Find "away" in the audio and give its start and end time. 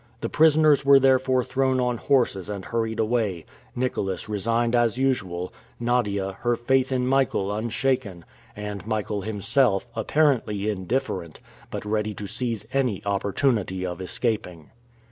2.99-3.45